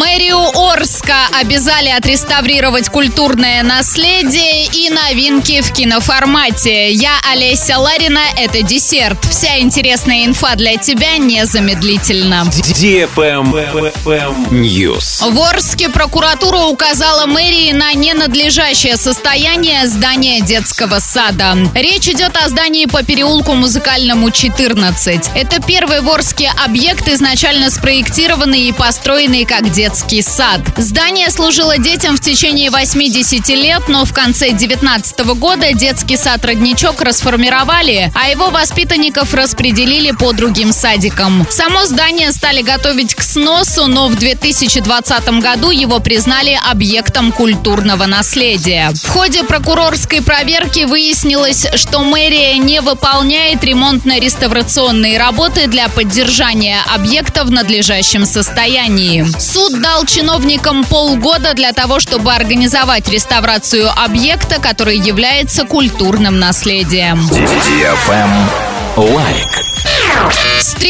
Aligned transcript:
Мэрию 0.00 0.27
Орска 0.78 1.26
обязали 1.32 1.88
отреставрировать 1.88 2.88
культурное 2.88 3.64
наследие 3.64 4.66
и 4.66 4.88
новинки 4.90 5.60
в 5.60 5.72
киноформате. 5.72 6.92
Я 6.92 7.18
Олеся 7.32 7.80
Ларина, 7.80 8.20
это 8.36 8.62
десерт. 8.62 9.18
Вся 9.28 9.58
интересная 9.58 10.24
инфа 10.24 10.54
для 10.54 10.76
тебя 10.76 11.16
незамедлительно. 11.16 12.44
News. 14.52 15.28
В 15.28 15.40
Орске 15.40 15.88
прокуратура 15.88 16.58
указала 16.58 17.26
мэрии 17.26 17.72
на 17.72 17.92
ненадлежащее 17.94 18.96
состояние 18.96 19.88
здания 19.88 20.40
детского 20.42 21.00
сада. 21.00 21.56
Речь 21.74 22.06
идет 22.06 22.36
о 22.36 22.48
здании 22.48 22.86
по 22.86 23.02
переулку 23.02 23.54
Музыкальному 23.54 24.30
14. 24.30 25.30
Это 25.34 25.60
первый 25.60 26.02
в 26.02 26.08
Орске 26.08 26.52
объект, 26.64 27.08
изначально 27.08 27.68
спроектированный 27.68 28.68
и 28.68 28.72
построенный 28.72 29.44
как 29.44 29.72
детский 29.72 30.22
сад. 30.22 30.67
Здание 30.76 31.30
служило 31.30 31.78
детям 31.78 32.16
в 32.16 32.20
течение 32.20 32.70
80 32.70 33.48
лет, 33.48 33.88
но 33.88 34.04
в 34.04 34.12
конце 34.12 34.52
19 34.52 35.20
года 35.38 35.72
детский 35.72 36.16
сад 36.16 36.44
«Родничок» 36.44 37.00
расформировали, 37.00 38.12
а 38.14 38.28
его 38.28 38.50
воспитанников 38.50 39.34
распределили 39.34 40.12
по 40.12 40.32
другим 40.32 40.72
садикам. 40.72 41.46
Само 41.50 41.86
здание 41.86 42.30
стали 42.32 42.62
готовить 42.62 43.14
к 43.14 43.22
сносу, 43.22 43.86
но 43.86 44.08
в 44.08 44.16
2020 44.16 45.28
году 45.40 45.70
его 45.70 45.98
признали 45.98 46.58
объектом 46.70 47.32
культурного 47.32 48.06
наследия. 48.06 48.90
В 49.02 49.08
ходе 49.08 49.44
прокурорской 49.44 50.22
проверки 50.22 50.84
выяснилось, 50.84 51.66
что 51.74 52.00
мэрия 52.00 52.58
не 52.58 52.80
выполняет 52.80 53.64
ремонтно-реставрационные 53.64 55.18
работы 55.18 55.66
для 55.66 55.88
поддержания 55.88 56.78
объекта 56.86 57.44
в 57.44 57.50
надлежащем 57.50 58.26
состоянии. 58.26 59.26
Суд 59.38 59.80
дал 59.80 60.04
чиновникам 60.04 60.57
полгода 60.84 61.54
для 61.54 61.72
того, 61.72 62.00
чтобы 62.00 62.32
организовать 62.32 63.08
реставрацию 63.08 63.90
объекта, 63.90 64.60
который 64.60 64.96
является 64.96 65.64
культурным 65.64 66.38
наследием. 66.38 67.28
Лайк. 68.96 69.46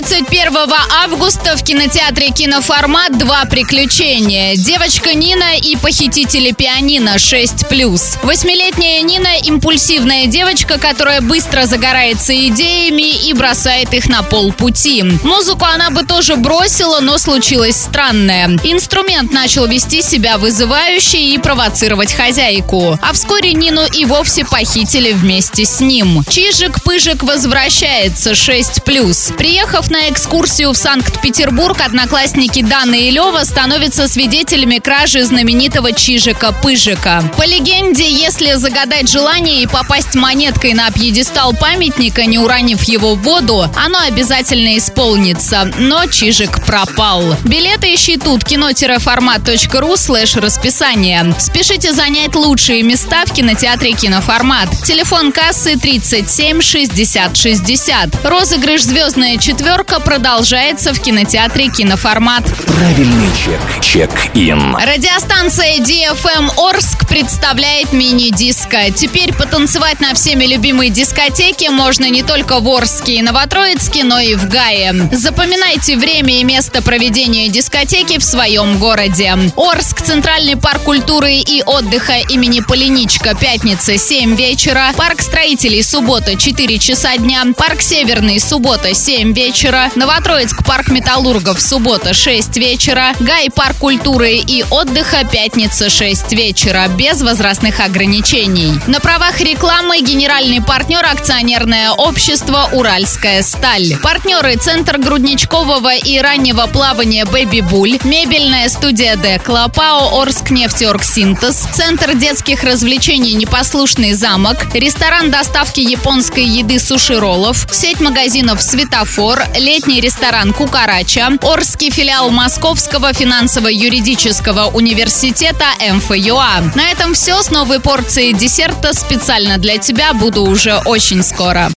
31 0.00 0.56
августа 1.04 1.58
в 1.58 1.62
кинотеатре 1.62 2.30
«Киноформат» 2.30 3.18
два 3.18 3.44
приключения. 3.44 4.56
Девочка 4.56 5.12
Нина 5.12 5.58
и 5.58 5.76
похитители 5.76 6.52
пианино 6.52 7.16
6+. 7.16 8.18
Восьмилетняя 8.22 9.02
Нина– 9.02 9.36
импульсивная 9.44 10.24
девочка, 10.24 10.78
которая 10.78 11.20
быстро 11.20 11.66
загорается 11.66 12.34
идеями 12.34 13.28
и 13.28 13.34
бросает 13.34 13.92
их 13.92 14.08
на 14.08 14.22
полпути. 14.22 15.02
Музыку 15.22 15.66
она 15.66 15.90
бы 15.90 16.02
тоже 16.04 16.36
бросила, 16.36 17.00
но 17.00 17.18
случилось 17.18 17.76
странное. 17.76 18.58
Инструмент 18.64 19.32
начал 19.32 19.66
вести 19.66 20.00
себя 20.00 20.38
вызывающе 20.38 21.20
и 21.20 21.36
провоцировать 21.36 22.14
хозяйку. 22.14 22.98
А 23.02 23.12
вскоре 23.12 23.52
Нину 23.52 23.82
и 23.92 24.06
вовсе 24.06 24.46
похитили 24.46 25.12
вместе 25.12 25.66
с 25.66 25.80
ним. 25.80 26.24
Чижик-пыжик 26.26 27.22
возвращается 27.22 28.30
6+. 28.30 29.36
Приехав 29.36 29.89
на 29.90 30.08
экскурсию 30.08 30.72
в 30.72 30.76
Санкт-Петербург, 30.76 31.80
одноклассники 31.84 32.62
Дана 32.62 32.96
и 32.96 33.10
Лева 33.10 33.42
становятся 33.44 34.06
свидетелями 34.06 34.78
кражи 34.78 35.24
знаменитого 35.24 35.92
Чижика-Пыжика. 35.92 37.22
По 37.36 37.44
легенде, 37.44 38.08
если 38.08 38.54
загадать 38.54 39.10
желание 39.10 39.62
и 39.62 39.66
попасть 39.66 40.14
монеткой 40.14 40.74
на 40.74 40.90
пьедестал 40.90 41.52
памятника, 41.52 42.24
не 42.24 42.38
уронив 42.38 42.84
его 42.84 43.14
в 43.14 43.22
воду, 43.22 43.68
оно 43.76 43.98
обязательно 44.06 44.78
исполнится. 44.78 45.70
Но 45.78 46.06
Чижик 46.06 46.64
пропал. 46.64 47.36
Билеты 47.44 47.92
ищи 47.94 48.16
тут 48.16 48.44
кино-формат.ру 48.44 49.96
слэш 49.96 50.36
расписание. 50.36 51.34
Спешите 51.38 51.92
занять 51.92 52.36
лучшие 52.36 52.82
места 52.82 53.24
в 53.26 53.32
кинотеатре 53.32 53.92
«Киноформат». 53.92 54.68
Телефон 54.84 55.32
кассы 55.32 55.76
37 55.76 56.60
60 56.60 57.36
60. 57.36 58.24
Розыгрыш 58.24 58.82
«Звездная 58.82 59.36
четверка» 59.36 59.79
продолжается 59.84 60.92
в 60.92 61.00
кинотеатре 61.00 61.68
«Киноформат». 61.68 62.44
Правильный 62.66 63.28
чек. 63.36 63.60
Чек-ин. 63.80 64.76
Радиостанция 64.76 65.78
DFM 65.78 66.50
Орск 66.56 67.08
представляет 67.08 67.92
мини-диско. 67.92 68.90
Теперь 68.94 69.32
потанцевать 69.32 70.00
на 70.00 70.14
всеми 70.14 70.44
любимой 70.44 70.90
дискотеке 70.90 71.70
можно 71.70 72.10
не 72.10 72.22
только 72.22 72.60
в 72.60 72.68
Орске 72.68 73.14
и 73.14 73.22
Новотроицке, 73.22 74.04
но 74.04 74.20
и 74.20 74.34
в 74.34 74.48
Гае. 74.48 75.08
Запоминайте 75.12 75.96
время 75.96 76.40
и 76.40 76.44
место 76.44 76.82
проведения 76.82 77.48
дискотеки 77.48 78.18
в 78.18 78.24
своем 78.24 78.78
городе. 78.78 79.34
Орск, 79.56 80.02
Центральный 80.02 80.56
парк 80.56 80.82
культуры 80.82 81.32
и 81.34 81.62
отдыха 81.64 82.18
имени 82.28 82.60
Поляничко, 82.60 83.34
пятница, 83.34 83.96
7 83.96 84.34
вечера. 84.36 84.92
Парк 84.96 85.22
строителей, 85.22 85.82
суббота, 85.82 86.36
4 86.36 86.78
часа 86.78 87.16
дня. 87.16 87.44
Парк 87.56 87.80
Северный, 87.80 88.38
суббота, 88.40 88.94
7 88.94 89.32
вечера. 89.70 89.90
Новотроицк, 89.94 90.64
парк 90.64 90.88
металлургов, 90.88 91.60
суббота, 91.60 92.14
6 92.14 92.56
вечера. 92.56 93.14
Гай, 93.20 93.50
парк 93.50 93.76
культуры 93.78 94.34
и 94.34 94.64
отдыха, 94.70 95.24
пятница, 95.24 95.88
6 95.88 96.32
вечера. 96.32 96.88
Без 96.88 97.22
возрастных 97.22 97.80
ограничений. 97.80 98.80
На 98.86 99.00
правах 99.00 99.40
рекламы 99.40 100.00
генеральный 100.00 100.60
партнер 100.60 101.04
акционерное 101.04 101.92
общество 101.92 102.68
«Уральская 102.72 103.42
сталь». 103.42 103.96
Партнеры 104.02 104.56
Центр 104.56 104.98
грудничкового 104.98 105.94
и 105.94 106.18
раннего 106.18 106.66
плавания 106.66 107.24
«Бэби 107.24 107.60
Буль», 107.60 107.98
мебельная 108.04 108.68
студия 108.68 109.16
«Декла», 109.16 109.68
ПАО 109.68 110.20
«Орск 110.20 110.50
нефтеоргсинтез», 110.50 111.68
Центр 111.74 112.14
детских 112.14 112.64
развлечений 112.64 113.34
«Непослушный 113.34 114.14
замок», 114.14 114.74
ресторан 114.74 115.30
доставки 115.30 115.80
японской 115.80 116.44
еды 116.44 116.78
суши-роллов, 116.78 117.68
сеть 117.70 118.00
магазинов 118.00 118.62
«Светофор», 118.62 119.42
летний 119.60 120.00
ресторан 120.00 120.52
«Кукарача», 120.52 121.28
Орский 121.42 121.90
филиал 121.90 122.30
Московского 122.30 123.12
финансово-юридического 123.12 124.70
университета 124.72 125.66
МФЮА. 125.78 126.72
На 126.74 126.90
этом 126.90 127.12
все 127.12 127.42
с 127.42 127.50
новой 127.50 127.78
порцией 127.78 128.32
десерта 128.32 128.94
специально 128.94 129.58
для 129.58 129.76
тебя 129.76 130.14
буду 130.14 130.44
уже 130.44 130.78
очень 130.86 131.22
скоро. 131.22 131.68